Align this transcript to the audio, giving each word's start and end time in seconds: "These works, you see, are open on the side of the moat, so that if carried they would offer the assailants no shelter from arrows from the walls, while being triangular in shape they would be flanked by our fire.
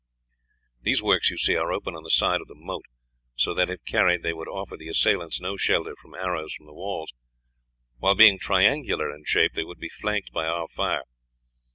"These 0.81 1.03
works, 1.03 1.29
you 1.29 1.37
see, 1.37 1.55
are 1.55 1.71
open 1.71 1.93
on 1.95 2.01
the 2.01 2.09
side 2.09 2.41
of 2.41 2.47
the 2.47 2.55
moat, 2.55 2.85
so 3.35 3.53
that 3.53 3.69
if 3.69 3.85
carried 3.85 4.23
they 4.23 4.33
would 4.33 4.47
offer 4.47 4.75
the 4.75 4.87
assailants 4.87 5.39
no 5.39 5.57
shelter 5.57 5.93
from 6.01 6.15
arrows 6.15 6.55
from 6.55 6.65
the 6.65 6.73
walls, 6.73 7.13
while 7.99 8.15
being 8.15 8.39
triangular 8.39 9.13
in 9.13 9.25
shape 9.25 9.53
they 9.53 9.63
would 9.63 9.77
be 9.77 9.89
flanked 9.89 10.31
by 10.31 10.47
our 10.47 10.67
fire. 10.67 11.03